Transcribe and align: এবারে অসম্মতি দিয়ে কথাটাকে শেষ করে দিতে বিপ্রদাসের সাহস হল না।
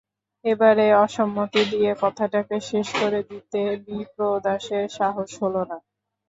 এবারে 0.45 0.85
অসম্মতি 1.03 1.61
দিয়ে 1.71 1.91
কথাটাকে 2.01 2.55
শেষ 2.69 2.87
করে 3.01 3.19
দিতে 3.29 3.59
বিপ্রদাসের 3.85 4.85
সাহস 4.97 5.29
হল 5.41 5.55
না। 5.69 5.77